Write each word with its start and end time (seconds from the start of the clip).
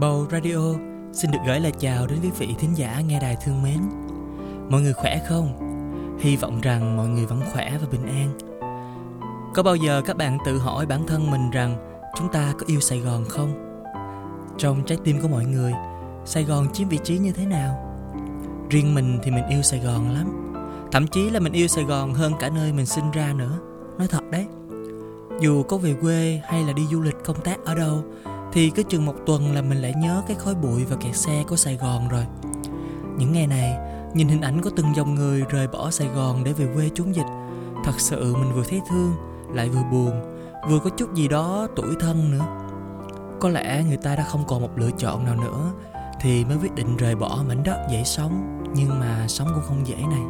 Bầu 0.00 0.26
Radio 0.30 0.74
xin 1.12 1.30
được 1.30 1.38
gửi 1.46 1.60
lời 1.60 1.72
chào 1.78 2.06
đến 2.06 2.18
quý 2.22 2.30
vị 2.38 2.54
thính 2.58 2.76
giả 2.76 3.00
nghe 3.00 3.20
đài 3.20 3.36
thương 3.44 3.62
mến. 3.62 3.78
Mọi 4.70 4.80
người 4.80 4.92
khỏe 4.92 5.18
không? 5.28 5.48
Hy 6.20 6.36
vọng 6.36 6.60
rằng 6.60 6.96
mọi 6.96 7.08
người 7.08 7.26
vẫn 7.26 7.40
khỏe 7.52 7.78
và 7.80 7.88
bình 7.92 8.06
an. 8.06 8.38
Có 9.54 9.62
bao 9.62 9.76
giờ 9.76 10.02
các 10.06 10.16
bạn 10.16 10.38
tự 10.46 10.58
hỏi 10.58 10.86
bản 10.86 11.06
thân 11.06 11.30
mình 11.30 11.50
rằng 11.50 11.76
chúng 12.18 12.32
ta 12.32 12.52
có 12.58 12.64
yêu 12.66 12.80
Sài 12.80 12.98
Gòn 12.98 13.24
không? 13.28 13.52
Trong 14.58 14.82
trái 14.86 14.98
tim 15.04 15.20
của 15.20 15.28
mọi 15.28 15.44
người, 15.44 15.72
Sài 16.24 16.44
Gòn 16.44 16.72
chiếm 16.72 16.88
vị 16.88 16.98
trí 17.04 17.18
như 17.18 17.32
thế 17.32 17.46
nào? 17.46 17.96
Riêng 18.70 18.94
mình 18.94 19.18
thì 19.22 19.30
mình 19.30 19.48
yêu 19.48 19.62
Sài 19.62 19.80
Gòn 19.80 20.10
lắm. 20.10 20.54
Thậm 20.92 21.06
chí 21.06 21.30
là 21.30 21.40
mình 21.40 21.52
yêu 21.52 21.68
Sài 21.68 21.84
Gòn 21.84 22.14
hơn 22.14 22.32
cả 22.40 22.48
nơi 22.48 22.72
mình 22.72 22.86
sinh 22.86 23.10
ra 23.10 23.32
nữa. 23.32 23.58
Nói 23.98 24.08
thật 24.08 24.30
đấy. 24.30 24.46
Dù 25.40 25.62
có 25.62 25.76
về 25.76 25.94
quê 26.00 26.40
hay 26.44 26.64
là 26.64 26.72
đi 26.72 26.86
du 26.90 27.00
lịch 27.00 27.16
công 27.24 27.40
tác 27.40 27.64
ở 27.64 27.74
đâu 27.74 28.02
thì 28.56 28.70
cứ 28.70 28.82
chừng 28.82 29.06
một 29.06 29.14
tuần 29.26 29.54
là 29.54 29.62
mình 29.62 29.78
lại 29.78 29.94
nhớ 29.96 30.22
cái 30.28 30.36
khói 30.36 30.54
bụi 30.54 30.84
và 30.84 30.96
kẹt 30.96 31.16
xe 31.16 31.44
của 31.48 31.56
Sài 31.56 31.76
Gòn 31.76 32.08
rồi. 32.08 32.26
Những 33.18 33.32
ngày 33.32 33.46
này, 33.46 33.78
nhìn 34.14 34.28
hình 34.28 34.40
ảnh 34.40 34.62
của 34.62 34.70
từng 34.76 34.96
dòng 34.96 35.14
người 35.14 35.44
rời 35.48 35.66
bỏ 35.66 35.90
Sài 35.90 36.08
Gòn 36.08 36.44
để 36.44 36.52
về 36.52 36.66
quê 36.74 36.90
trốn 36.94 37.14
dịch, 37.14 37.26
thật 37.84 37.92
sự 37.98 38.34
mình 38.34 38.52
vừa 38.54 38.64
thấy 38.68 38.80
thương, 38.90 39.12
lại 39.52 39.68
vừa 39.68 39.82
buồn, 39.92 40.10
vừa 40.68 40.78
có 40.78 40.90
chút 40.90 41.14
gì 41.14 41.28
đó 41.28 41.66
tuổi 41.76 41.94
thân 42.00 42.30
nữa. 42.30 42.46
Có 43.40 43.48
lẽ 43.48 43.84
người 43.88 43.96
ta 43.96 44.16
đã 44.16 44.24
không 44.24 44.44
còn 44.48 44.62
một 44.62 44.70
lựa 44.76 44.90
chọn 44.98 45.24
nào 45.24 45.36
nữa 45.36 45.72
thì 46.20 46.44
mới 46.44 46.56
quyết 46.56 46.74
định 46.74 46.96
rời 46.96 47.14
bỏ 47.14 47.38
mảnh 47.48 47.62
đất 47.62 47.86
dễ 47.90 48.02
sống 48.04 48.62
nhưng 48.74 49.00
mà 49.00 49.24
sống 49.28 49.48
cũng 49.54 49.64
không 49.68 49.86
dễ 49.86 49.96
này. 49.96 50.22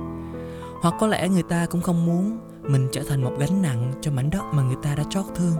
Hoặc 0.82 0.94
có 1.00 1.06
lẽ 1.06 1.28
người 1.28 1.42
ta 1.42 1.66
cũng 1.66 1.80
không 1.80 2.06
muốn 2.06 2.38
mình 2.62 2.88
trở 2.92 3.02
thành 3.08 3.24
một 3.24 3.32
gánh 3.38 3.62
nặng 3.62 3.92
cho 4.00 4.10
mảnh 4.10 4.30
đất 4.30 4.42
mà 4.52 4.62
người 4.62 4.76
ta 4.82 4.94
đã 4.94 5.04
trót 5.10 5.24
thương. 5.34 5.56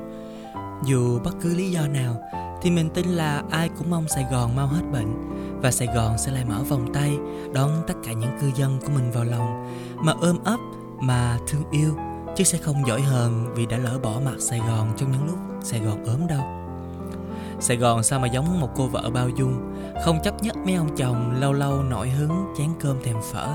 Dù 0.85 1.19
bất 1.25 1.33
cứ 1.41 1.55
lý 1.55 1.71
do 1.71 1.87
nào 1.87 2.17
thì 2.67 2.73
mình 2.73 2.91
tin 2.91 3.07
là 3.07 3.43
ai 3.51 3.69
cũng 3.79 3.91
mong 3.91 4.09
Sài 4.09 4.27
Gòn 4.31 4.57
mau 4.57 4.67
hết 4.67 4.83
bệnh 4.93 5.15
và 5.63 5.71
Sài 5.71 5.89
Gòn 5.95 6.19
sẽ 6.19 6.33
lại 6.33 6.45
mở 6.45 6.63
vòng 6.69 6.93
tay 6.95 7.19
đón 7.53 7.71
tất 7.87 7.95
cả 8.05 8.13
những 8.13 8.31
cư 8.41 8.51
dân 8.57 8.79
của 8.81 8.89
mình 8.95 9.11
vào 9.11 9.25
lòng. 9.25 9.73
Mà 9.97 10.13
ôm 10.21 10.39
ấp, 10.45 10.57
mà 11.01 11.39
thương 11.47 11.63
yêu, 11.71 11.95
chứ 12.37 12.45
sẽ 12.45 12.59
không 12.59 12.87
giỏi 12.87 13.01
hơn 13.01 13.55
vì 13.55 13.67
đã 13.67 13.79
lỡ 13.79 13.99
bỏ 14.03 14.21
mặt 14.25 14.35
Sài 14.39 14.59
Gòn 14.59 14.93
trong 14.97 15.13
những 15.13 15.27
lúc 15.27 15.39
Sài 15.63 15.81
Gòn 15.81 16.05
ốm 16.05 16.27
đâu. 16.29 16.43
Sài 17.61 17.77
Gòn 17.77 18.03
sao 18.03 18.21
mà 18.21 18.27
giống 18.27 18.61
một 18.61 18.69
cô 18.77 18.87
vợ 18.87 19.11
bao 19.15 19.29
dung, 19.29 19.75
Không 20.05 20.19
chấp 20.25 20.43
nhất 20.43 20.57
mấy 20.65 20.75
ông 20.75 20.97
chồng 20.97 21.41
lâu 21.41 21.53
lâu 21.53 21.83
nổi 21.83 22.09
hứng 22.11 22.55
chán 22.59 22.75
cơm 22.81 22.97
thèm 23.03 23.17
phở. 23.33 23.49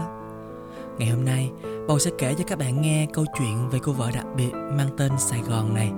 Ngày 0.98 1.10
hôm 1.10 1.26
nay 1.26 1.52
Bầu 1.88 2.00
sẽ 2.00 2.12
kể 2.18 2.34
cho 2.38 2.44
các 2.48 2.60
bạn 2.60 2.82
nghe 2.82 3.08
câu 3.14 3.26
chuyện 3.40 3.70
về 3.70 3.80
cô 3.84 3.92
vợ 3.92 4.12
đặc 4.16 4.26
biệt 4.36 4.52
mang 4.54 4.90
tên 4.98 5.12
Sài 5.18 5.42
Gòn 5.42 5.74
này 5.74 5.92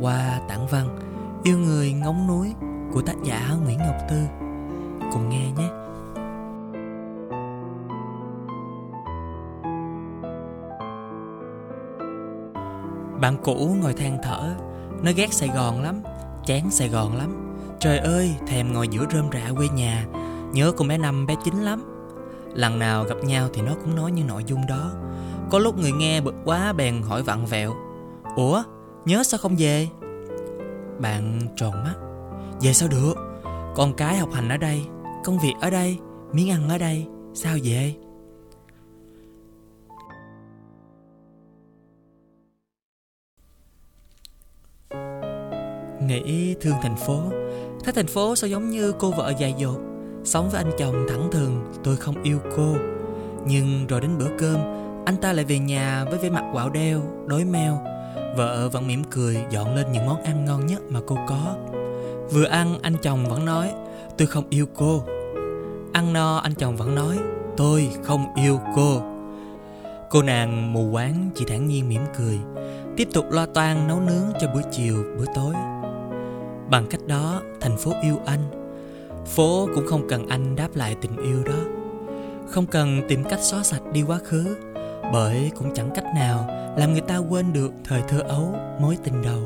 Qua 0.00 0.40
tản 0.48 0.66
văn. 0.70 1.13
Yêu 1.44 1.58
người 1.58 1.92
ngóng 1.92 2.26
núi 2.26 2.54
của 2.92 3.02
tác 3.02 3.14
giả 3.24 3.56
Nguyễn 3.64 3.78
Ngọc 3.78 3.96
Tư. 4.10 4.16
Cùng 5.12 5.28
nghe 5.28 5.50
nhé. 5.58 5.68
Bạn 13.20 13.36
cũ 13.42 13.76
ngồi 13.80 13.92
than 13.92 14.18
thở, 14.22 14.54
Nó 15.02 15.10
ghét 15.16 15.32
Sài 15.32 15.48
Gòn 15.48 15.82
lắm, 15.82 16.02
Chán 16.46 16.70
Sài 16.70 16.88
Gòn 16.88 17.16
lắm. 17.16 17.56
Trời 17.80 17.98
ơi, 17.98 18.34
thèm 18.46 18.72
ngồi 18.72 18.88
giữa 18.88 19.06
rơm 19.12 19.30
rạ 19.32 19.52
quê 19.56 19.68
nhà, 19.68 20.06
Nhớ 20.52 20.72
con 20.72 20.88
bé 20.88 20.98
năm, 20.98 21.26
bé 21.26 21.34
chín 21.44 21.54
lắm. 21.54 21.84
Lần 22.54 22.78
nào 22.78 23.04
gặp 23.04 23.16
nhau 23.24 23.48
thì 23.52 23.62
nó 23.62 23.72
cũng 23.84 23.96
nói 23.96 24.12
như 24.12 24.24
nội 24.24 24.44
dung 24.46 24.66
đó. 24.68 24.92
Có 25.50 25.58
lúc 25.58 25.78
người 25.78 25.92
nghe 25.92 26.20
bực 26.20 26.34
quá 26.44 26.72
bèn 26.72 27.02
hỏi 27.02 27.22
vặn 27.22 27.44
vẹo, 27.44 27.74
Ủa, 28.36 28.62
nhớ 29.04 29.22
sao 29.22 29.38
không 29.38 29.56
về? 29.58 29.88
Bạn 31.00 31.40
tròn 31.56 31.72
mắt. 31.84 31.94
Về 32.60 32.72
sao 32.72 32.88
được? 32.88 33.14
Con 33.76 33.94
cái 33.96 34.16
học 34.16 34.28
hành 34.32 34.48
ở 34.48 34.56
đây, 34.56 34.82
Công 35.24 35.38
việc 35.38 35.54
ở 35.60 35.70
đây, 35.70 35.98
Miếng 36.32 36.50
ăn 36.50 36.68
ở 36.68 36.78
đây, 36.78 37.06
Sao 37.34 37.56
về 37.64 37.94
Nghĩ 46.06 46.54
thương 46.60 46.74
thành 46.82 46.96
phố. 46.96 47.22
Thấy 47.84 47.92
thành 47.92 48.06
phố 48.06 48.36
sao 48.36 48.50
giống 48.50 48.70
như 48.70 48.92
cô 48.98 49.10
vợ 49.10 49.32
dài 49.38 49.54
dột. 49.58 49.80
Sống 50.24 50.50
với 50.50 50.62
anh 50.62 50.72
chồng 50.78 51.06
thẳng 51.08 51.28
thừng, 51.32 51.72
Tôi 51.84 51.96
không 51.96 52.22
yêu 52.22 52.38
cô. 52.56 52.76
Nhưng 53.46 53.86
rồi 53.86 54.00
đến 54.00 54.18
bữa 54.18 54.30
cơm, 54.38 54.58
Anh 55.06 55.16
ta 55.16 55.32
lại 55.32 55.44
về 55.44 55.58
nhà 55.58 56.04
với 56.04 56.18
vẻ 56.18 56.30
mặt 56.30 56.44
quạo 56.52 56.70
đeo, 56.70 57.00
đối 57.26 57.44
meo. 57.44 57.78
Vợ 58.36 58.68
vẫn 58.68 58.86
mỉm 58.86 59.04
cười 59.10 59.36
dọn 59.50 59.74
lên 59.74 59.92
những 59.92 60.06
món 60.06 60.22
ăn 60.22 60.44
ngon 60.44 60.66
nhất 60.66 60.82
mà 60.88 61.00
cô 61.06 61.18
có. 61.28 61.56
Vừa 62.30 62.44
ăn 62.44 62.78
anh 62.82 62.96
chồng 63.02 63.24
vẫn 63.28 63.44
nói 63.44 63.72
Tôi 64.18 64.28
không 64.28 64.44
yêu 64.50 64.66
cô. 64.74 65.02
Ăn 65.92 66.12
no 66.12 66.36
anh 66.36 66.54
chồng 66.54 66.76
vẫn 66.76 66.94
nói 66.94 67.18
Tôi 67.56 67.88
không 68.02 68.34
yêu 68.34 68.60
cô. 68.76 69.02
Cô 70.10 70.22
nàng 70.22 70.72
mù 70.72 70.92
quáng 70.92 71.30
chỉ 71.34 71.44
thản 71.44 71.68
nhiên 71.68 71.88
mỉm 71.88 72.02
cười 72.18 72.38
Tiếp 72.96 73.08
tục 73.12 73.30
lo 73.30 73.46
toan 73.46 73.88
nấu 73.88 74.00
nướng 74.00 74.32
cho 74.40 74.48
bữa 74.54 74.62
chiều, 74.70 75.04
bữa 75.18 75.26
tối. 75.34 75.54
Bằng 76.70 76.86
cách 76.90 77.00
đó 77.06 77.40
thành 77.60 77.76
phố 77.76 77.92
yêu 78.02 78.20
anh. 78.26 78.40
Phố 79.26 79.68
cũng 79.74 79.86
không 79.86 80.08
cần 80.08 80.28
anh 80.28 80.56
đáp 80.56 80.68
lại 80.74 80.96
tình 81.00 81.16
yêu 81.16 81.42
đó. 81.44 81.84
Không 82.48 82.66
cần 82.66 83.02
tìm 83.08 83.24
cách 83.24 83.40
xóa 83.42 83.62
sạch 83.62 83.82
đi 83.92 84.02
quá 84.02 84.18
khứ 84.24 84.56
bởi 85.12 85.50
cũng 85.58 85.74
chẳng 85.74 85.90
cách 85.94 86.04
nào 86.14 86.46
làm 86.76 86.92
người 86.92 87.00
ta 87.00 87.16
quên 87.16 87.52
được 87.52 87.72
thời 87.84 88.02
thơ 88.08 88.20
ấu, 88.20 88.54
mối 88.80 88.98
tình 89.04 89.22
đầu. 89.22 89.40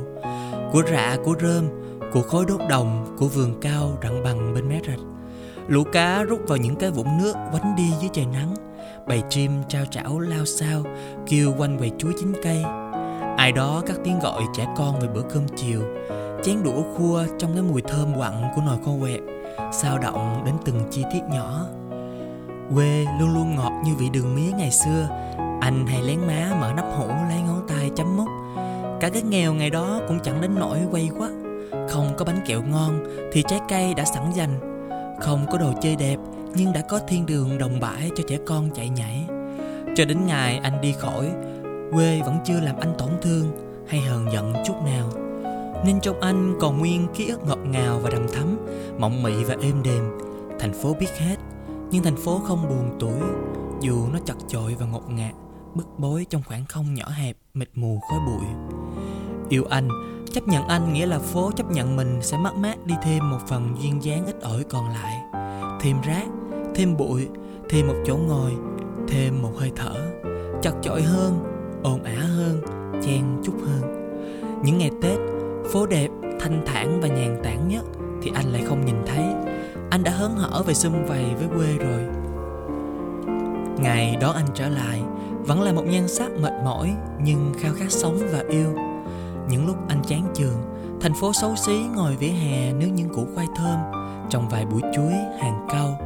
Của 0.73 0.83
rạ, 0.91 1.17
của 1.25 1.35
rơm, 1.41 1.69
của 2.13 2.23
khối 2.23 2.45
đốt 2.49 2.61
đồng, 2.69 3.17
của 3.19 3.29
vườn 3.29 3.61
cao 3.61 3.99
rặng 4.03 4.23
bằng 4.25 4.55
bên 4.55 4.69
mé 4.69 4.81
rạch. 4.87 5.01
Lũ 5.69 5.85
cá 5.93 6.23
rút 6.23 6.41
vào 6.49 6.59
những 6.59 6.77
cái 6.77 6.91
vũng 6.91 7.19
nước 7.23 7.35
quánh 7.51 7.77
đi 7.77 7.93
dưới 8.01 8.11
trời 8.13 8.27
nắng. 8.27 8.55
Bầy 9.07 9.23
chim 9.29 9.51
trao 9.69 9.85
trảo 9.85 10.21
lao 10.21 10.45
sao 10.45 10.83
Kêu 11.27 11.55
quanh 11.59 11.79
quầy 11.79 11.93
chuối 11.99 12.13
chín 12.21 12.33
cây. 12.43 12.65
Ai 13.37 13.53
đó 13.53 13.83
các 13.87 13.97
tiếng 14.05 14.19
gọi 14.19 14.43
trẻ 14.57 14.67
con 14.77 15.01
về 15.01 15.09
bữa 15.15 15.23
cơm 15.23 15.43
chiều. 15.57 15.83
Chén 16.43 16.63
đũa 16.63 16.83
khua 16.95 17.25
trong 17.39 17.55
cái 17.55 17.63
mùi 17.63 17.83
thơm 17.83 18.15
quặn 18.17 18.33
của 18.57 18.63
nồi 18.67 18.77
kho 18.85 18.93
quẹt 19.01 19.21
sao 19.73 19.99
động 19.99 20.43
đến 20.47 20.55
từng 20.65 20.83
chi 20.91 21.05
tiết 21.13 21.21
nhỏ. 21.31 21.67
Quê 22.75 23.07
luôn 23.21 23.35
luôn 23.35 23.55
ngọt 23.55 23.73
như 23.85 23.95
vị 23.95 24.09
đường 24.13 24.35
mía 24.35 24.53
ngày 24.53 24.71
xưa 24.71 25.09
anh 25.61 25.87
hay 25.87 26.03
lén 26.03 26.21
má 26.27 26.57
mở 26.61 26.73
nắp 26.77 26.85
hũ 26.97 27.07
lấy 27.07 27.41
ngón 27.41 27.67
tay 27.69 27.91
chấm 27.97 28.17
mút. 28.17 28.29
Cả 29.01 29.09
cái 29.09 29.23
nghèo 29.23 29.55
ngày 29.55 29.71
đó 29.71 30.01
cũng 30.09 30.19
chẳng 30.23 30.41
đến 30.41 30.55
nỗi 30.55 30.79
quay 30.91 31.11
quá. 31.19 31.29
Không 31.89 32.15
có 32.17 32.25
bánh 32.25 32.41
kẹo 32.47 32.63
ngon 32.63 33.05
thì 33.33 33.43
trái 33.49 33.61
cây 33.69 33.95
đã 33.95 34.05
sẵn 34.05 34.33
dành. 34.35 34.61
Không 35.21 35.47
có 35.53 35.59
đồ 35.59 35.73
chơi 35.83 35.97
đẹp 35.97 36.17
nhưng 36.55 36.73
đã 36.73 36.81
có 36.89 37.01
thiên 37.09 37.27
đường 37.27 37.59
đồng 37.59 37.81
bãi 37.81 38.11
cho 38.17 38.25
trẻ 38.29 38.39
con 38.47 38.71
chạy 38.75 38.89
nhảy. 38.89 39.25
Cho 39.97 40.05
đến 40.05 40.27
ngày 40.27 40.61
anh 40.63 40.81
đi 40.81 40.93
khỏi, 40.93 41.31
quê 41.93 42.21
vẫn 42.25 42.39
chưa 42.45 42.61
làm 42.61 42.77
anh 42.81 42.95
tổn 42.99 43.11
thương 43.23 43.51
hay 43.89 44.01
hờn 44.01 44.27
giận 44.33 44.53
chút 44.67 44.75
nào. 44.85 45.11
Nên 45.85 46.01
trong 46.01 46.21
anh 46.21 46.55
còn 46.61 46.79
nguyên 46.79 47.07
ký 47.15 47.29
ức 47.29 47.47
ngọt 47.47 47.59
ngào 47.65 47.99
và 47.99 48.11
đầm 48.11 48.27
thắm, 48.35 48.67
mộng 48.99 49.23
mị 49.23 49.45
và 49.45 49.57
êm 49.63 49.83
đềm. 49.83 50.19
Thành 50.61 50.73
phố 50.73 50.95
biết 51.01 51.11
hết, 51.19 51.37
nhưng 51.91 52.03
thành 52.03 52.17
phố 52.17 52.41
không 52.45 52.69
buồn 52.69 52.97
tuổi 53.01 53.21
dù 53.81 54.07
nó 54.13 54.19
chật 54.25 54.37
chội 54.49 54.77
và 54.79 54.87
ngột 54.87 55.11
ngạt 55.11 55.35
bức 55.79 55.99
bối 55.99 56.27
trong 56.31 56.43
khoảng 56.47 56.67
không 56.67 56.95
nhỏ 56.95 57.09
hẹp, 57.09 57.37
mịt 57.55 57.69
mù, 57.75 58.01
khói 58.11 58.19
bụi. 58.27 58.47
Yêu 59.49 59.65
anh, 59.71 59.89
chấp 60.33 60.49
nhận 60.49 60.69
anh 60.69 60.93
nghĩa 60.93 61.07
là 61.07 61.19
phố 61.19 61.51
chấp 61.57 61.71
nhận 61.71 61.97
mình 61.97 62.19
sẽ 62.23 62.39
mất 62.39 62.57
mát 62.57 62.87
đi 62.87 62.95
thêm 63.03 63.31
một 63.31 63.39
phần 63.49 63.77
duyên 63.83 64.05
dáng 64.05 64.27
ít 64.27 64.37
ỏi 64.41 64.65
còn 64.71 64.89
lại. 64.89 65.17
Thêm 65.81 65.97
rác, 66.01 66.27
thêm 66.75 66.97
bụi, 66.97 67.29
thêm 67.69 67.87
một 67.87 67.95
chỗ 68.07 68.17
ngồi, 68.17 68.53
thêm 69.09 69.43
một 69.43 69.53
hơi 69.57 69.73
thở. 69.77 69.95
Chật 70.63 70.75
chội 70.83 71.03
hơn, 71.03 71.41
ồn 71.83 72.03
ả 72.03 72.21
hơn, 72.21 72.61
chen 73.05 73.25
chút 73.45 73.55
hơn. 73.67 74.15
Những 74.65 74.79
ngày 74.79 74.91
tết, 75.03 75.19
phố 75.73 75.87
đẹp, 75.87 76.09
thanh 76.41 76.63
thản 76.67 77.01
và 77.01 77.09
nhàn 77.09 77.41
tản 77.45 77.69
nhất 77.69 77.85
thì 78.23 78.31
anh 78.35 78.53
lại 78.53 78.63
không 78.67 78.87
nhìn 78.87 78.97
thấy. 79.07 79.25
Anh 79.91 80.03
đã 80.03 80.11
hớn 80.11 80.37
hở 80.37 80.63
về 80.67 80.75
xung 80.75 81.07
vầy 81.07 81.25
với 81.35 81.49
quê 81.57 81.77
rồi. 81.77 82.07
Ngày 83.79 84.17
đó 84.17 84.33
anh 84.33 84.47
trở 84.55 84.69
lại 84.69 85.03
vẫn 85.49 85.63
là 85.63 85.73
một 85.73 85.83
nhan 85.87 86.09
sắc 86.09 86.31
mệt 86.41 86.53
mỏi, 86.65 86.95
nhưng 87.23 87.53
khao 87.61 87.73
khát 87.75 87.91
sống 87.93 88.19
và 88.33 88.45
yêu. 88.49 88.75
Những 89.49 89.67
lúc 89.67 89.77
anh 89.89 90.03
chán 90.09 90.23
trường 90.35 90.63
thành 91.01 91.13
phố 91.21 91.33
xấu 91.33 91.57
xí 91.57 91.73
ngồi 91.95 92.17
vỉa 92.17 92.29
hè 92.29 92.73
nướng 92.73 92.95
những 92.95 93.09
củ 93.09 93.27
khoai 93.35 93.47
thơm 93.57 93.79
trồng 94.31 94.49
vài 94.49 94.67
bụi 94.67 94.83
chuối, 94.95 95.13
hàng 95.13 95.67
cau. 95.69 95.99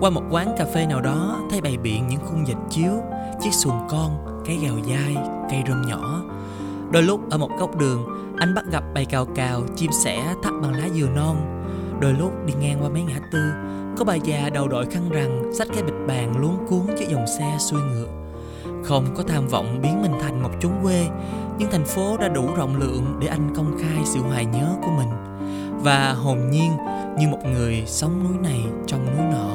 Qua 0.00 0.10
một 0.10 0.22
quán 0.30 0.54
cà 0.58 0.64
phê 0.74 0.86
nào 0.86 1.00
đó, 1.00 1.40
thấy 1.50 1.60
bày 1.60 1.76
biện 1.76 2.08
những 2.08 2.20
khung 2.24 2.46
dịch 2.46 2.56
chiếu, 2.70 2.92
chiếc 3.40 3.52
xuồng 3.52 3.86
con, 3.88 4.42
cái 4.46 4.56
gào 4.56 4.74
dai, 4.88 5.16
cây 5.50 5.62
rơm 5.68 5.82
nhỏ. 5.82 6.22
Đôi 6.90 7.02
lúc 7.02 7.30
ở 7.30 7.38
một 7.38 7.50
góc 7.58 7.76
đường, 7.78 8.06
anh 8.38 8.54
bắt 8.54 8.64
gặp 8.72 8.84
bầy 8.94 9.04
cào 9.04 9.26
cào 9.26 9.62
chim 9.76 9.90
sẻ 10.04 10.34
thắt 10.42 10.52
bằng 10.62 10.74
lá 10.74 10.88
dừa 10.94 11.08
non. 11.16 11.62
Đôi 12.00 12.12
lúc 12.12 12.32
đi 12.46 12.54
ngang 12.60 12.82
qua 12.82 12.88
mấy 12.88 13.02
ngã 13.02 13.18
tư, 13.32 13.52
có 13.98 14.04
bà 14.04 14.14
già 14.14 14.50
đầu 14.54 14.68
đội 14.68 14.86
khăn 14.86 15.08
rằn 15.10 15.52
xách 15.54 15.68
cái 15.74 15.82
bịch 15.82 16.06
bàn 16.08 16.40
luống 16.40 16.66
cuốn 16.68 16.96
dưới 16.96 17.06
dòng 17.10 17.26
xe 17.38 17.56
xuôi 17.58 17.82
ngược 17.82 18.23
không 18.84 19.06
có 19.14 19.22
tham 19.22 19.48
vọng 19.48 19.78
biến 19.82 20.02
mình 20.02 20.12
thành 20.20 20.42
một 20.42 20.50
chốn 20.60 20.72
quê, 20.82 21.06
nhưng 21.58 21.70
thành 21.70 21.84
phố 21.84 22.16
đã 22.16 22.28
đủ 22.28 22.48
rộng 22.56 22.76
lượng 22.76 23.16
để 23.20 23.26
anh 23.26 23.54
công 23.56 23.78
khai 23.78 24.04
sự 24.04 24.20
hoài 24.20 24.44
nhớ 24.44 24.76
của 24.82 24.90
mình. 24.96 25.08
Và 25.82 26.12
hồn 26.12 26.50
nhiên 26.50 26.70
như 27.18 27.28
một 27.28 27.38
người 27.44 27.82
sống 27.86 28.24
núi 28.24 28.38
này 28.42 28.64
trong 28.86 29.06
núi 29.06 29.26
nọ. 29.32 29.50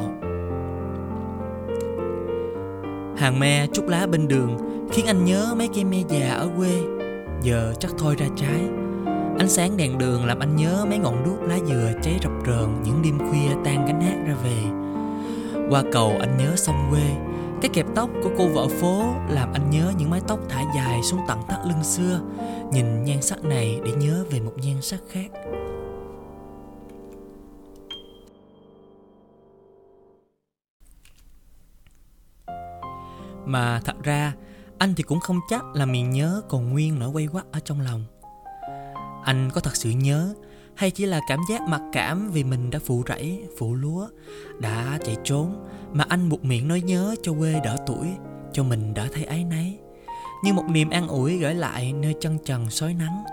Hàng 3.18 3.40
me 3.40 3.68
trúc 3.74 3.88
lá 3.88 4.08
bên 4.08 4.28
đường 4.28 4.58
khiến 4.92 5.06
anh 5.06 5.26
nhớ 5.26 5.54
mấy 5.58 5.70
cây 5.76 5.84
me 5.84 5.98
già 6.08 6.30
ở 6.30 6.50
quê. 6.58 6.82
Giờ 7.42 7.74
chắc 7.80 7.92
thôi 7.98 8.16
ra 8.20 8.26
trái. 8.36 8.62
Ánh 9.40 9.50
sáng 9.50 9.78
đèn 9.78 9.98
đường 9.98 10.26
làm 10.26 10.40
anh 10.40 10.56
nhớ 10.56 10.86
mấy 10.90 10.98
ngọn 10.98 11.24
đuốc 11.26 11.42
lá 11.42 11.58
dừa 11.68 11.92
cháy 12.02 12.20
rập 12.24 12.32
rờn 12.48 12.84
những 12.84 13.02
đêm 13.04 13.18
khuya 13.20 13.56
tan 13.66 13.86
gánh 13.86 14.02
hát 14.02 14.18
ra 14.28 14.36
về. 14.44 14.64
Qua 15.70 15.84
cầu 15.92 16.14
anh 16.20 16.38
nhớ 16.38 16.56
sông 16.56 16.88
quê 16.90 17.29
cái 17.62 17.70
kẹp 17.74 17.86
tóc 17.96 18.10
của 18.24 18.32
cô 18.38 18.48
vợ 18.48 18.68
phố 18.68 19.16
làm 19.30 19.54
anh 19.54 19.70
nhớ 19.70 19.94
những 19.98 20.10
mái 20.10 20.22
tóc 20.28 20.40
thả 20.50 20.64
dài 20.76 21.04
xuống 21.04 21.20
tận 21.28 21.40
thắt 21.48 21.60
lưng 21.66 21.84
xưa. 21.84 22.22
Nhìn 22.72 23.04
nhan 23.04 23.22
sắc 23.22 23.44
này 23.44 23.82
để 23.86 23.92
nhớ 23.92 24.26
về 24.32 24.40
một 24.40 24.54
nhan 24.58 24.82
sắc 24.82 25.00
khác. 25.10 25.32
Mà 33.46 33.82
thật 33.86 33.96
ra, 34.04 34.34
anh 34.78 34.94
thì 34.96 35.04
cũng 35.04 35.20
không 35.20 35.40
chắc 35.50 35.64
là 35.74 35.86
miền 35.86 36.10
nhớ 36.10 36.42
còn 36.50 36.70
nguyên 36.70 37.00
nỗi 37.00 37.10
quay 37.10 37.28
quắt 37.28 37.46
ở 37.52 37.60
trong 37.60 37.82
lòng. 37.82 38.06
Anh 39.24 39.50
có 39.54 39.62
thật 39.62 39.76
sự 39.76 39.90
nhớ 39.90 40.34
hay 40.80 40.92
chỉ 40.92 41.06
là 41.06 41.20
cảm 41.28 41.40
giác 41.50 41.62
mặc 41.62 41.82
cảm 41.92 42.32
vì 42.32 42.44
mình 42.44 42.70
đã 42.70 42.80
phụ 42.86 43.04
rẫy, 43.08 43.44
phụ 43.58 43.76
lúa, 43.76 44.08
đã 44.60 45.00
chạy 45.06 45.18
trốn 45.24 45.68
mà 45.94 46.06
anh 46.10 46.30
buộc 46.30 46.46
miệng 46.46 46.68
nói 46.68 46.82
nhớ 46.82 47.16
cho 47.24 47.34
quê 47.40 47.60
đỡ 47.64 47.78
tuổi, 47.88 48.08
cho 48.54 48.64
mình 48.64 48.94
đỡ 48.94 49.08
thấy 49.14 49.24
ấy 49.24 49.44
nấy. 49.44 49.80
Như 50.44 50.54
một 50.54 50.64
niềm 50.70 50.90
an 50.90 51.08
ủi 51.08 51.38
gửi 51.38 51.56
lại 51.56 51.94
nơi 51.94 52.16
chân 52.22 52.38
trần 52.46 52.70
sói 52.70 52.94
nắng. 52.94 53.24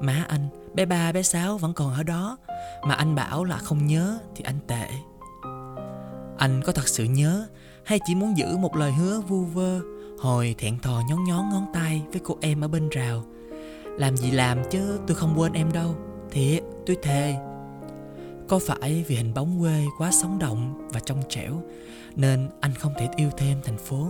Má 0.00 0.24
anh, 0.28 0.48
bé 0.74 0.86
ba, 0.86 1.12
bé 1.12 1.22
sáu 1.22 1.58
vẫn 1.58 1.72
còn 1.74 1.94
ở 1.94 2.02
đó, 2.02 2.38
mà 2.82 2.94
anh 2.94 3.14
bảo 3.14 3.44
là 3.44 3.58
không 3.58 3.86
nhớ 3.86 4.18
thì 4.34 4.44
anh 4.44 4.58
tệ. 4.66 4.88
Anh 6.38 6.62
có 6.64 6.72
thật 6.72 6.88
sự 6.88 7.04
nhớ 7.04 7.46
hay 7.84 7.98
chỉ 8.06 8.14
muốn 8.14 8.36
giữ 8.36 8.56
một 8.56 8.76
lời 8.76 8.92
hứa 8.92 9.20
vu 9.20 9.44
vơ 9.44 9.80
hồi 10.18 10.54
thẹn 10.58 10.78
thò 10.78 11.02
nhón 11.08 11.24
nhón 11.24 11.48
ngón 11.50 11.66
tay 11.74 12.02
với 12.12 12.20
cô 12.24 12.38
em 12.40 12.60
ở 12.60 12.68
bên 12.68 12.88
rào 12.88 13.24
làm 13.98 14.16
gì 14.16 14.30
làm 14.30 14.58
chứ 14.70 14.98
tôi 15.06 15.16
không 15.16 15.34
quên 15.36 15.52
em 15.52 15.72
đâu 15.72 15.96
thiệt 16.36 16.62
tôi 16.86 16.96
thề 17.02 17.34
có 18.48 18.58
phải 18.58 19.04
vì 19.08 19.16
hình 19.16 19.34
bóng 19.34 19.60
quê 19.60 19.84
quá 19.98 20.10
sống 20.10 20.38
động 20.38 20.88
và 20.92 21.00
trong 21.00 21.22
trẻo 21.28 21.62
nên 22.16 22.48
anh 22.60 22.74
không 22.74 22.92
thể 22.98 23.08
yêu 23.16 23.30
thêm 23.36 23.58
thành 23.64 23.78
phố? 23.78 24.08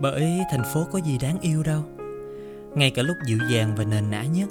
Bởi 0.00 0.40
thành 0.50 0.62
phố 0.74 0.86
có 0.92 0.98
gì 0.98 1.18
đáng 1.18 1.40
yêu 1.40 1.62
đâu. 1.62 1.82
Ngay 2.74 2.90
cả 2.90 3.02
lúc 3.02 3.16
dịu 3.26 3.38
dàng 3.50 3.74
và 3.76 3.84
nền 3.84 4.10
nã 4.10 4.22
nhất, 4.22 4.48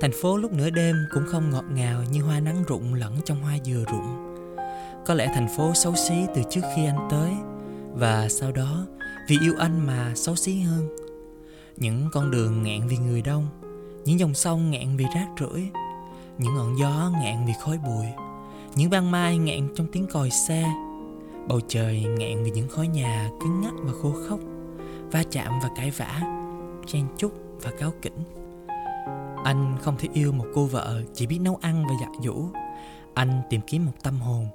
thành 0.00 0.10
phố 0.22 0.36
lúc 0.36 0.52
nửa 0.52 0.70
đêm 0.70 0.96
cũng 1.14 1.24
không 1.26 1.50
ngọt 1.50 1.64
ngào 1.74 2.02
như 2.12 2.22
hoa 2.22 2.40
nắng 2.40 2.64
rụng 2.66 2.94
lẫn 2.94 3.12
trong 3.24 3.42
hoa 3.42 3.58
dừa 3.64 3.84
rụng. 3.92 4.36
Có 5.06 5.14
lẽ 5.14 5.26
thành 5.34 5.48
phố 5.56 5.72
xấu 5.74 5.94
xí 5.94 6.14
từ 6.34 6.42
trước 6.50 6.62
khi 6.76 6.86
anh 6.86 7.08
tới 7.10 7.30
Và 7.92 8.28
sau 8.28 8.52
đó 8.52 8.86
vì 9.28 9.36
yêu 9.40 9.54
anh 9.58 9.86
mà 9.86 10.12
xấu 10.14 10.36
xí 10.36 10.60
hơn. 10.60 10.88
Những 11.76 12.08
con 12.12 12.30
đường 12.30 12.62
ngẹn 12.62 12.88
vì 12.88 12.96
người 12.96 13.22
đông, 13.22 13.46
Những 14.04 14.18
dòng 14.18 14.34
sông 14.34 14.70
ngẹn 14.70 14.96
vì 14.96 15.04
rác 15.14 15.28
rưởi 15.40 15.70
những 16.38 16.54
ngọn 16.54 16.78
gió 16.78 17.10
ngạn 17.22 17.46
vì 17.46 17.52
khói 17.60 17.78
bụi 17.78 18.06
Những 18.74 18.90
ban 18.90 19.10
mai 19.10 19.38
ngạn 19.38 19.68
trong 19.76 19.86
tiếng 19.92 20.06
còi 20.12 20.30
xe. 20.30 20.74
Bầu 21.48 21.60
trời 21.68 22.04
ngạn 22.04 22.44
vì 22.44 22.50
những 22.50 22.68
khói 22.68 22.88
nhà 22.88 23.30
cứng 23.40 23.60
ngắc 23.60 23.74
và 23.82 23.92
khô 24.02 24.12
khốc 24.28 24.40
Va 25.12 25.22
chạm 25.30 25.52
và 25.62 25.68
cãi 25.76 25.90
vã 25.90 26.20
Chen 26.86 27.06
chúc 27.16 27.32
và 27.62 27.70
cáo 27.78 27.92
kỉnh. 28.02 28.24
Anh 29.44 29.76
không 29.82 29.96
thể 29.98 30.08
yêu 30.12 30.32
một 30.32 30.46
cô 30.54 30.66
vợ 30.66 31.02
Chỉ 31.14 31.26
biết 31.26 31.38
nấu 31.38 31.58
ăn 31.62 31.84
và 31.86 31.94
dạ 32.00 32.06
giặt 32.06 32.24
giũ 32.24 32.48
Anh 33.14 33.42
tìm 33.50 33.60
kiếm 33.66 33.86
một 33.86 33.92
tâm 34.02 34.20
hồn 34.20 34.48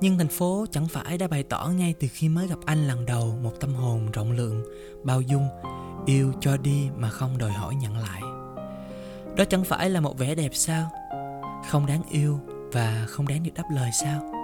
nhưng 0.00 0.18
thành 0.18 0.28
phố 0.28 0.66
chẳng 0.70 0.88
phải 0.88 1.18
đã 1.18 1.28
bày 1.28 1.42
tỏ 1.42 1.70
ngay 1.76 1.94
từ 2.00 2.08
khi 2.12 2.28
mới 2.28 2.48
gặp 2.48 2.58
anh 2.64 2.86
lần 2.86 3.06
đầu. 3.06 3.38
Một 3.42 3.52
tâm 3.60 3.74
hồn 3.74 4.10
rộng 4.12 4.32
lượng, 4.32 4.64
bao 5.04 5.20
dung, 5.20 5.48
yêu 6.06 6.32
cho 6.40 6.56
đi 6.56 6.88
mà 6.96 7.10
không 7.10 7.38
đòi 7.38 7.50
hỏi 7.50 7.74
nhận 7.74 7.96
lại. 7.96 8.22
Đó 9.36 9.44
chẳng 9.44 9.64
phải 9.64 9.90
là 9.90 10.00
một 10.00 10.18
vẻ 10.18 10.34
đẹp 10.34 10.50
sao? 10.52 10.90
Không 11.68 11.86
đáng 11.86 12.02
yêu 12.10 12.40
và 12.72 13.06
không 13.08 13.28
đáng 13.28 13.42
được 13.42 13.50
đáp 13.54 13.64
lời 13.70 13.90
sao? 14.02 14.35